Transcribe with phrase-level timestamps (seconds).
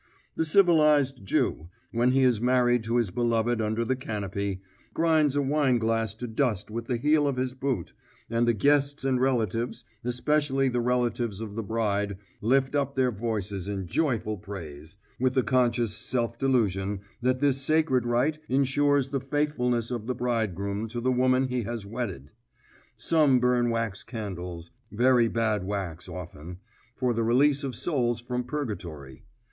[0.35, 4.59] The civilised Jew, when he is married to his beloved under the canopy,
[4.95, 7.93] grinds a wine glass to dust with the heel of his boot,
[8.27, 13.67] and the guests and relatives, especially the relatives of the bride, lift up their voices
[13.67, 19.91] in joyful praise, with the conscious self delusion that this sacred rite insures the faithfulness
[19.91, 22.31] of the bridegroom to the woman he has wedded.
[22.95, 26.57] Some burn wax candles very bad wax often
[26.95, 29.25] for the release of souls from purgatory.